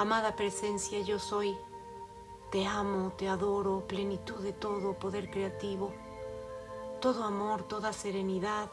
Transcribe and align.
Amada 0.00 0.34
presencia, 0.34 0.98
yo 1.00 1.18
soy. 1.18 1.54
Te 2.50 2.66
amo, 2.66 3.12
te 3.18 3.28
adoro, 3.28 3.86
plenitud 3.86 4.36
de 4.36 4.54
todo, 4.54 4.94
poder 4.94 5.30
creativo, 5.30 5.92
todo 7.02 7.22
amor, 7.22 7.64
toda 7.64 7.92
serenidad. 7.92 8.70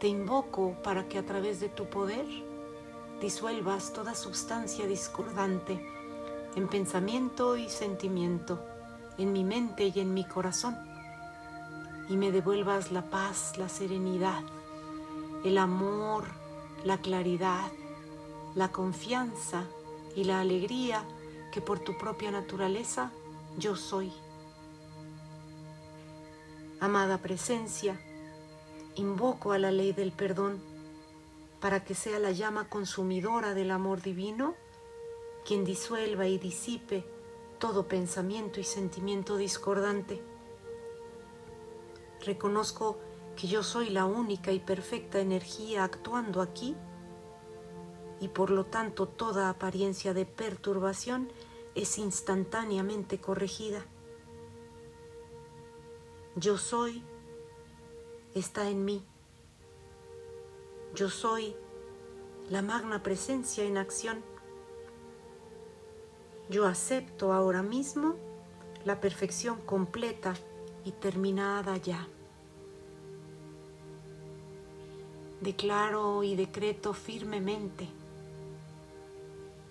Te 0.00 0.08
invoco 0.08 0.74
para 0.82 1.08
que 1.08 1.18
a 1.18 1.24
través 1.24 1.60
de 1.60 1.68
tu 1.68 1.88
poder 1.88 2.26
disuelvas 3.20 3.92
toda 3.92 4.16
sustancia 4.16 4.88
discordante 4.88 5.80
en 6.56 6.66
pensamiento 6.66 7.56
y 7.56 7.68
sentimiento, 7.68 8.58
en 9.18 9.32
mi 9.32 9.44
mente 9.44 9.92
y 9.94 10.00
en 10.00 10.14
mi 10.14 10.26
corazón, 10.26 10.76
y 12.08 12.16
me 12.16 12.32
devuelvas 12.32 12.90
la 12.90 13.02
paz, 13.02 13.56
la 13.56 13.68
serenidad, 13.68 14.42
el 15.44 15.58
amor, 15.58 16.24
la 16.82 16.98
claridad, 16.98 17.70
la 18.56 18.72
confianza 18.72 19.62
y 20.16 20.24
la 20.24 20.40
alegría 20.40 21.04
que 21.52 21.60
por 21.60 21.78
tu 21.78 21.96
propia 21.96 22.32
naturaleza 22.32 23.12
yo 23.56 23.76
soy. 23.76 24.12
Amada 26.80 27.18
presencia, 27.18 28.00
invoco 28.96 29.52
a 29.52 29.58
la 29.58 29.70
ley 29.70 29.92
del 29.92 30.10
perdón 30.10 30.60
para 31.60 31.84
que 31.84 31.94
sea 31.94 32.18
la 32.18 32.32
llama 32.32 32.68
consumidora 32.68 33.54
del 33.54 33.70
amor 33.70 34.02
divino 34.02 34.54
quien 35.44 35.64
disuelva 35.64 36.26
y 36.26 36.38
disipe 36.38 37.04
todo 37.58 37.86
pensamiento 37.86 38.58
y 38.58 38.64
sentimiento 38.64 39.36
discordante. 39.36 40.20
Reconozco 42.24 42.98
que 43.36 43.46
yo 43.46 43.62
soy 43.62 43.90
la 43.90 44.06
única 44.06 44.50
y 44.50 44.58
perfecta 44.58 45.20
energía 45.20 45.84
actuando 45.84 46.40
aquí 46.40 46.74
y 48.20 48.28
por 48.28 48.50
lo 48.50 48.64
tanto 48.66 49.06
toda 49.06 49.50
apariencia 49.50 50.14
de 50.14 50.26
perturbación 50.26 51.30
es 51.74 51.98
instantáneamente 51.98 53.18
corregida. 53.20 53.84
Yo 56.36 56.58
soy 56.58 57.02
está 58.38 58.68
en 58.68 58.84
mí. 58.84 59.02
Yo 60.94 61.08
soy 61.08 61.56
la 62.50 62.62
magna 62.62 63.02
presencia 63.02 63.64
en 63.64 63.78
acción. 63.78 64.22
Yo 66.50 66.66
acepto 66.66 67.32
ahora 67.32 67.62
mismo 67.62 68.16
la 68.84 69.00
perfección 69.00 69.60
completa 69.62 70.34
y 70.84 70.92
terminada 70.92 71.76
ya. 71.78 72.06
Declaro 75.40 76.22
y 76.22 76.36
decreto 76.36 76.94
firmemente, 76.94 77.88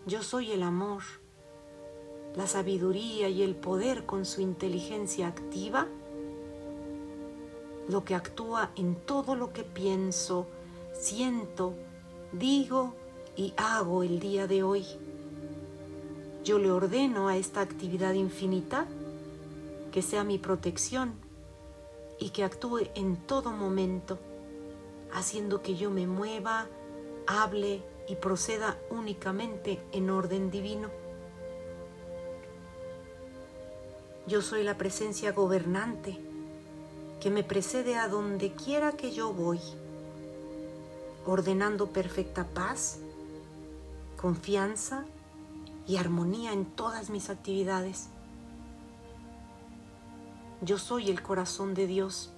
yo 0.05 0.21
soy 0.21 0.51
el 0.51 0.61
amor, 0.61 1.01
la 2.35 2.45
sabiduría 2.45 3.27
y 3.29 3.41
el 3.41 3.55
poder 3.55 4.05
con 4.05 4.25
su 4.25 4.41
inteligencia 4.41 5.27
activa, 5.27 5.87
lo 7.87 8.03
que 8.03 8.13
actúa 8.13 8.71
en 8.75 8.95
todo 8.95 9.35
lo 9.35 9.51
que 9.51 9.63
pienso, 9.63 10.45
siento, 10.93 11.73
digo 12.31 12.93
y 13.35 13.53
hago 13.57 14.03
el 14.03 14.19
día 14.19 14.45
de 14.45 14.61
hoy. 14.61 14.85
Yo 16.43 16.59
le 16.59 16.69
ordeno 16.69 17.27
a 17.27 17.37
esta 17.37 17.61
actividad 17.61 18.13
infinita 18.13 18.85
que 19.91 20.03
sea 20.03 20.23
mi 20.23 20.37
protección 20.37 21.13
y 22.19 22.29
que 22.29 22.43
actúe 22.43 22.89
en 22.93 23.17
todo 23.17 23.51
momento 23.51 24.19
haciendo 25.11 25.61
que 25.63 25.75
yo 25.75 25.89
me 25.89 26.05
mueva, 26.05 26.67
hable 27.25 27.81
y 28.07 28.15
proceda 28.15 28.77
únicamente 28.89 29.81
en 29.91 30.09
orden 30.09 30.51
divino. 30.51 30.89
Yo 34.27 34.41
soy 34.41 34.63
la 34.63 34.77
presencia 34.77 35.31
gobernante 35.31 36.19
que 37.19 37.29
me 37.29 37.43
precede 37.43 37.95
a 37.95 38.07
donde 38.07 38.53
quiera 38.53 38.91
que 38.93 39.11
yo 39.11 39.33
voy, 39.33 39.59
ordenando 41.25 41.87
perfecta 41.87 42.45
paz, 42.45 42.99
confianza 44.19 45.05
y 45.87 45.97
armonía 45.97 46.53
en 46.53 46.65
todas 46.65 47.09
mis 47.09 47.29
actividades. 47.29 48.09
Yo 50.61 50.77
soy 50.77 51.09
el 51.09 51.21
corazón 51.21 51.73
de 51.73 51.87
Dios 51.87 52.31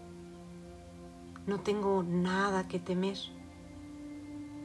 no 1.48 1.62
tengo 1.62 2.04
nada 2.04 2.68
que 2.68 2.78
temer. 2.78 3.18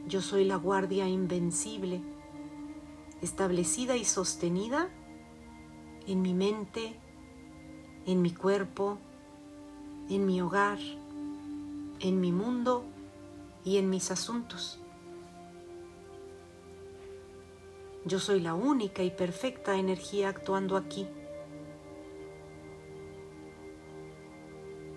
Yo 0.05 0.21
soy 0.21 0.43
la 0.43 0.57
guardia 0.57 1.07
invencible, 1.07 2.01
establecida 3.21 3.95
y 3.95 4.03
sostenida 4.03 4.89
en 6.07 6.21
mi 6.21 6.33
mente, 6.33 6.99
en 8.05 8.21
mi 8.21 8.31
cuerpo, 8.31 8.97
en 10.09 10.25
mi 10.25 10.41
hogar, 10.41 10.79
en 12.01 12.19
mi 12.19 12.33
mundo 12.33 12.83
y 13.63 13.77
en 13.77 13.89
mis 13.89 14.11
asuntos. 14.11 14.79
Yo 18.05 18.19
soy 18.19 18.41
la 18.41 18.53
única 18.53 19.03
y 19.03 19.11
perfecta 19.11 19.77
energía 19.77 20.27
actuando 20.27 20.75
aquí. 20.75 21.07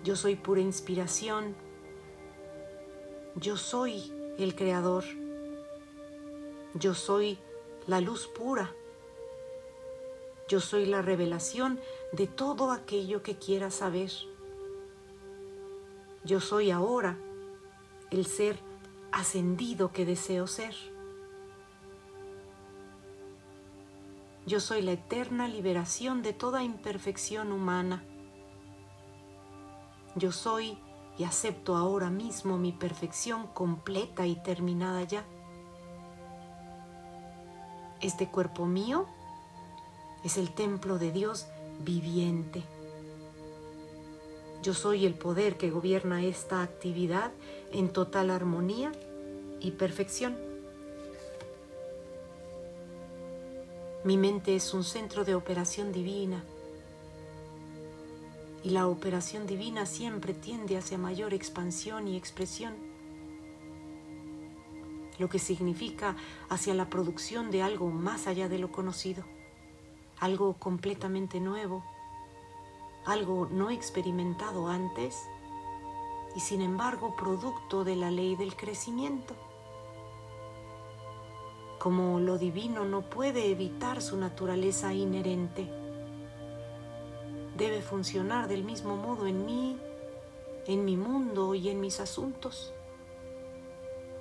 Yo 0.03 0.17
soy 0.17 0.35
pura 0.35 0.59
inspiración, 0.59 1.55
yo 3.35 3.55
soy 3.55 4.16
el 4.37 4.55
creador. 4.55 5.03
Yo 6.73 6.93
soy 6.93 7.37
la 7.87 8.01
luz 8.01 8.27
pura. 8.27 8.73
Yo 10.47 10.59
soy 10.59 10.85
la 10.85 11.01
revelación 11.01 11.79
de 12.11 12.27
todo 12.27 12.71
aquello 12.71 13.23
que 13.23 13.37
quieras 13.37 13.75
saber. 13.75 14.11
Yo 16.23 16.39
soy 16.39 16.71
ahora 16.71 17.17
el 18.11 18.25
ser 18.25 18.59
ascendido 19.11 19.91
que 19.91 20.05
deseo 20.05 20.47
ser. 20.47 20.75
Yo 24.45 24.61
soy 24.61 24.81
la 24.81 24.93
eterna 24.93 25.47
liberación 25.49 26.21
de 26.21 26.31
toda 26.31 26.63
imperfección 26.63 27.51
humana. 27.51 28.05
Yo 30.15 30.31
soy 30.31 30.77
y 31.17 31.23
acepto 31.23 31.75
ahora 31.75 32.09
mismo 32.09 32.57
mi 32.57 32.71
perfección 32.71 33.47
completa 33.47 34.27
y 34.27 34.35
terminada 34.35 35.03
ya. 35.03 35.23
Este 38.01 38.27
cuerpo 38.27 38.65
mío 38.65 39.07
es 40.23 40.37
el 40.37 40.53
templo 40.53 40.99
de 40.99 41.11
Dios 41.11 41.47
viviente. 41.79 42.63
Yo 44.61 44.73
soy 44.73 45.05
el 45.05 45.13
poder 45.13 45.57
que 45.57 45.71
gobierna 45.71 46.23
esta 46.23 46.61
actividad 46.61 47.31
en 47.71 47.89
total 47.89 48.29
armonía 48.29 48.91
y 49.59 49.71
perfección. 49.71 50.37
Mi 54.03 54.17
mente 54.17 54.55
es 54.55 54.73
un 54.73 54.83
centro 54.83 55.25
de 55.25 55.35
operación 55.35 55.91
divina 55.91 56.43
y 58.67 58.71
la 58.71 58.85
operación 58.85 59.47
divina 59.47 59.85
siempre 59.85 60.33
tiende 60.33 60.75
hacia 60.75 60.97
mayor 60.97 61.33
expansión 61.33 62.05
y 62.05 62.17
expresión, 62.17 62.73
lo 65.19 65.29
que 65.29 65.39
significa 65.39 66.17
hacia 66.49 66.73
la 66.73 66.89
producción 66.89 67.49
de 67.49 67.61
algo 67.61 67.89
más 67.89 68.27
allá 68.27 68.49
de 68.49 68.59
lo 68.59 68.69
conocido, 68.69 69.23
algo 70.19 70.55
completamente 70.55 71.39
nuevo, 71.39 71.85
algo 73.05 73.47
no 73.49 73.69
experimentado 73.69 74.67
antes 74.67 75.17
y 76.35 76.41
sin 76.41 76.59
embargo 76.59 77.15
producto 77.15 77.85
de 77.85 77.95
la 77.95 78.11
ley 78.11 78.35
del 78.35 78.57
crecimiento. 78.57 79.33
Como 81.79 82.19
lo 82.19 82.37
divino 82.37 82.83
no 82.83 83.09
puede 83.09 83.49
evitar 83.49 84.01
su 84.01 84.17
naturaleza 84.17 84.93
inherente, 84.93 85.86
debe 87.57 87.81
funcionar 87.81 88.47
del 88.47 88.63
mismo 88.63 88.95
modo 88.95 89.25
en 89.25 89.45
mí, 89.45 89.77
en 90.67 90.85
mi 90.85 90.95
mundo 90.95 91.55
y 91.55 91.69
en 91.69 91.81
mis 91.81 91.99
asuntos, 91.99 92.71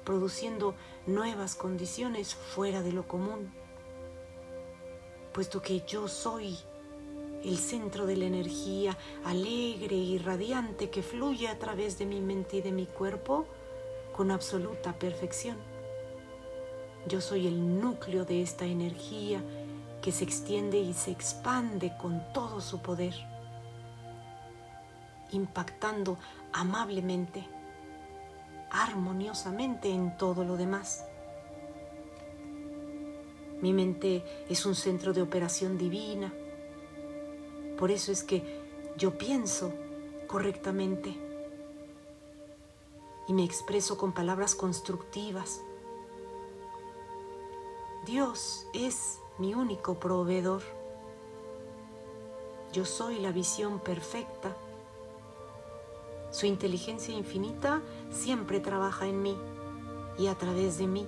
produciendo 0.05 0.75
nuevas 1.07 1.55
condiciones 1.55 2.35
fuera 2.35 2.83
de 2.83 2.93
lo 2.93 3.07
común, 3.07 3.53
puesto 5.33 5.61
que 5.61 5.83
yo 5.87 6.09
soy 6.09 6.57
el 7.45 7.59
centro 7.59 8.07
de 8.07 8.17
la 8.17 8.25
energía 8.25 8.97
alegre 9.25 9.97
y 9.97 10.19
radiante 10.19 10.89
que 10.89 11.03
fluye 11.03 11.49
a 11.49 11.59
través 11.59 11.99
de 11.99 12.07
mi 12.07 12.21
mente 12.21 12.57
y 12.57 12.63
de 12.63 12.73
mi 12.73 12.87
cuerpo 12.87 13.47
con 14.17 14.31
absoluta 14.31 14.99
perfección. 14.99 15.59
Yo 17.07 17.21
soy 17.21 17.47
el 17.47 17.81
núcleo 17.81 18.25
de 18.25 18.43
esta 18.43 18.65
energía 18.65 19.43
que 20.07 20.13
se 20.13 20.23
extiende 20.23 20.79
y 20.79 20.95
se 20.95 21.11
expande 21.11 21.97
con 22.01 22.23
todo 22.33 22.61
su 22.61 22.81
poder, 22.81 23.13
impactando 25.33 26.17
amablemente, 26.53 27.45
armoniosamente 28.71 29.91
en 29.91 30.17
todo 30.17 30.45
lo 30.45 30.57
demás. 30.57 31.05
Mi 33.61 33.73
mente 33.73 34.25
es 34.49 34.65
un 34.65 34.77
centro 34.77 35.13
de 35.13 35.23
operación 35.23 35.77
divina. 35.77 36.33
Por 37.77 37.91
eso 37.91 38.13
es 38.13 38.23
que 38.23 38.61
yo 38.97 39.19
pienso 39.19 39.73
correctamente 40.29 41.17
y 43.27 43.33
me 43.33 43.43
expreso 43.43 43.99
con 43.99 44.13
palabras 44.13 44.55
constructivas. 44.55 45.63
Dios 48.05 48.69
es 48.73 49.19
mi 49.39 49.55
único 49.55 49.95
proveedor. 49.95 50.63
Yo 52.73 52.85
soy 52.85 53.21
la 53.21 53.33
visión 53.33 53.81
perfecta. 53.81 54.57
Su 56.31 56.47
inteligencia 56.47 57.15
infinita 57.15 57.83
siempre 58.11 58.61
trabaja 58.61 59.07
en 59.07 59.23
mí 59.23 59.37
y 60.19 60.29
a 60.29 60.35
través 60.35 60.79
de 60.79 60.87
mí. 60.87 61.07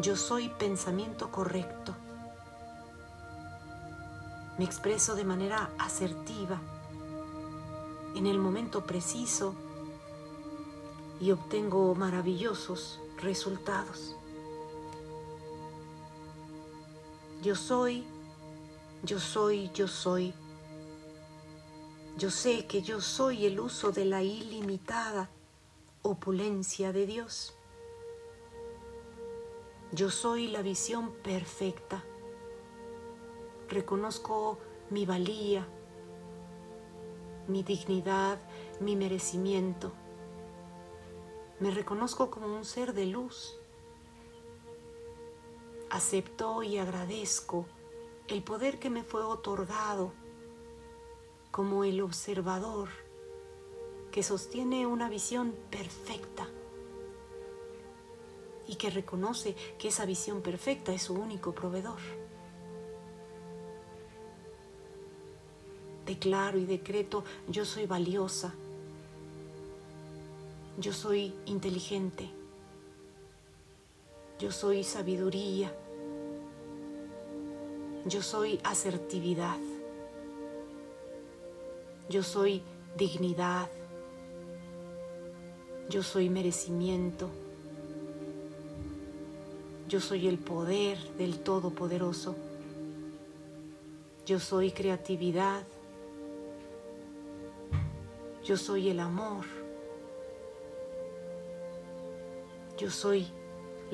Yo 0.00 0.16
soy 0.16 0.48
pensamiento 0.48 1.30
correcto. 1.30 1.94
Me 4.58 4.64
expreso 4.64 5.14
de 5.14 5.24
manera 5.24 5.70
asertiva, 5.78 6.60
en 8.14 8.26
el 8.26 8.38
momento 8.38 8.84
preciso 8.86 9.54
y 11.20 11.32
obtengo 11.32 11.94
maravillosos 11.94 13.00
resultados. 13.20 14.16
Yo 17.44 17.54
soy, 17.54 18.06
yo 19.02 19.20
soy, 19.20 19.70
yo 19.74 19.86
soy. 19.86 20.32
Yo 22.16 22.30
sé 22.30 22.66
que 22.66 22.80
yo 22.80 23.02
soy 23.02 23.44
el 23.44 23.60
uso 23.60 23.92
de 23.92 24.06
la 24.06 24.22
ilimitada 24.22 25.28
opulencia 26.00 26.90
de 26.94 27.04
Dios. 27.04 27.54
Yo 29.92 30.08
soy 30.08 30.48
la 30.48 30.62
visión 30.62 31.12
perfecta. 31.22 32.02
Reconozco 33.68 34.58
mi 34.88 35.04
valía, 35.04 35.68
mi 37.46 37.62
dignidad, 37.62 38.38
mi 38.80 38.96
merecimiento. 38.96 39.92
Me 41.60 41.70
reconozco 41.70 42.30
como 42.30 42.46
un 42.46 42.64
ser 42.64 42.94
de 42.94 43.04
luz. 43.04 43.60
Acepto 45.90 46.62
y 46.62 46.78
agradezco 46.78 47.66
el 48.28 48.42
poder 48.42 48.78
que 48.78 48.90
me 48.90 49.04
fue 49.04 49.22
otorgado 49.22 50.12
como 51.50 51.84
el 51.84 52.00
observador 52.00 52.88
que 54.10 54.22
sostiene 54.22 54.86
una 54.86 55.08
visión 55.08 55.54
perfecta 55.70 56.48
y 58.66 58.76
que 58.76 58.90
reconoce 58.90 59.54
que 59.78 59.88
esa 59.88 60.06
visión 60.06 60.40
perfecta 60.40 60.92
es 60.92 61.02
su 61.02 61.14
único 61.14 61.52
proveedor. 61.52 61.98
Declaro 66.06 66.58
y 66.58 66.64
decreto, 66.64 67.24
yo 67.48 67.64
soy 67.64 67.86
valiosa, 67.86 68.54
yo 70.78 70.92
soy 70.92 71.34
inteligente, 71.46 72.30
yo 74.44 74.52
soy 74.52 74.84
sabiduría, 74.84 75.72
yo 78.04 78.20
soy 78.20 78.60
asertividad, 78.62 79.56
yo 82.10 82.22
soy 82.22 82.60
dignidad, 82.94 83.70
yo 85.88 86.02
soy 86.02 86.28
merecimiento. 86.28 87.30
Yo 89.88 90.00
soy 90.00 90.28
el 90.28 90.38
poder 90.38 90.98
del 91.16 91.38
Todopoderoso. 91.38 92.34
Yo 94.26 94.40
soy 94.40 94.72
creatividad. 94.72 95.62
Yo 98.44 98.58
soy 98.58 98.90
el 98.90 99.00
amor. 99.00 99.46
Yo 102.76 102.90
soy 102.90 103.26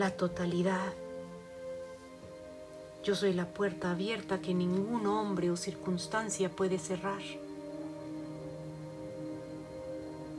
la 0.00 0.10
totalidad. 0.12 0.94
Yo 3.04 3.14
soy 3.14 3.34
la 3.34 3.44
puerta 3.44 3.90
abierta 3.90 4.40
que 4.40 4.54
ningún 4.54 5.06
hombre 5.06 5.50
o 5.50 5.58
circunstancia 5.58 6.50
puede 6.50 6.78
cerrar. 6.78 7.20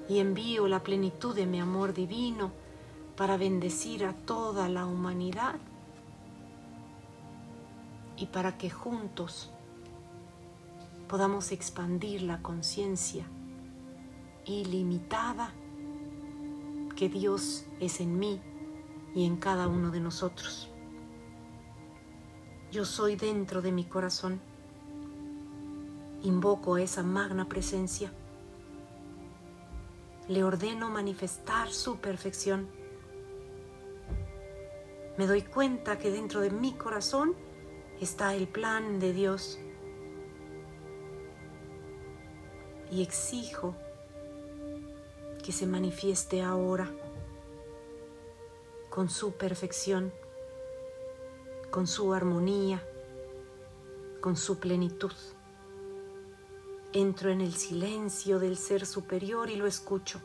Y 0.09 0.17
envío 0.17 0.67
la 0.67 0.81
plenitud 0.81 1.35
de 1.35 1.45
mi 1.45 1.59
amor 1.59 1.93
divino 1.93 2.51
para 3.15 3.37
bendecir 3.37 4.03
a 4.03 4.13
toda 4.13 4.67
la 4.67 4.87
humanidad 4.87 5.59
y 8.17 8.25
para 8.25 8.57
que 8.57 8.71
juntos 8.71 9.51
podamos 11.07 11.51
expandir 11.51 12.23
la 12.23 12.41
conciencia 12.41 13.25
ilimitada 14.43 15.53
que 16.95 17.09
Dios 17.09 17.65
es 17.79 18.01
en 18.01 18.17
mí 18.17 18.41
y 19.13 19.25
en 19.25 19.37
cada 19.37 19.67
uno 19.67 19.91
de 19.91 19.99
nosotros. 19.99 20.69
Yo 22.71 22.85
soy 22.85 23.15
dentro 23.15 23.61
de 23.61 23.71
mi 23.71 23.85
corazón. 23.85 24.39
Invoco 26.23 26.77
esa 26.77 27.03
magna 27.03 27.49
presencia. 27.49 28.13
Le 30.27 30.43
ordeno 30.43 30.89
manifestar 30.89 31.71
su 31.71 31.97
perfección 31.97 32.81
me 35.17 35.27
doy 35.27 35.41
cuenta 35.41 35.97
que 35.97 36.09
dentro 36.09 36.39
de 36.39 36.49
mi 36.49 36.73
corazón 36.73 37.35
está 37.99 38.33
el 38.33 38.47
plan 38.47 38.99
de 38.99 39.13
Dios. 39.13 39.59
Y 42.89 43.03
exijo 43.03 43.75
que 45.43 45.51
se 45.51 45.67
manifieste 45.67 46.41
ahora 46.41 46.89
con 48.91 49.09
su 49.09 49.31
perfección, 49.33 50.13
con 51.71 51.87
su 51.87 52.13
armonía, 52.13 52.87
con 54.21 54.37
su 54.37 54.59
plenitud. 54.59 55.13
Entro 56.93 57.31
en 57.31 57.41
el 57.41 57.55
silencio 57.55 58.37
del 58.37 58.55
ser 58.55 58.85
superior 58.85 59.49
y 59.49 59.55
lo 59.55 59.65
escucho. 59.65 60.21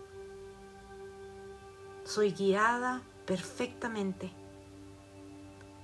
Soy 2.04 2.32
guiada 2.32 3.02
perfectamente 3.24 4.30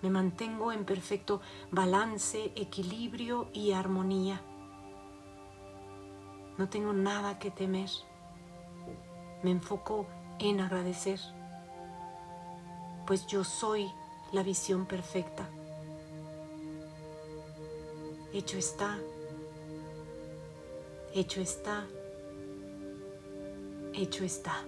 me 0.03 0.11
mantengo 0.11 0.73
en 0.73 0.85
perfecto 0.85 1.41
balance, 1.71 2.53
equilibrio 2.57 3.49
y 3.53 3.71
armonía. 3.71 4.43
No 6.59 6.69
tengo 6.69 6.93
nada 6.93 7.39
que 7.39 7.53
temer. 7.53 7.89
Me 9.45 9.53
enfoco 9.53 10.09
en 10.41 10.61
agradecer, 10.61 11.21
pues 13.07 13.27
yo 13.27 13.45
soy 13.45 13.91
la 14.33 14.43
visión 14.43 14.87
perfecta. 14.87 15.49
Hecho 18.33 18.57
está, 18.57 18.99
hecho 21.15 21.41
está, 21.41 21.87
hecho 23.95 24.25
está. 24.25 24.65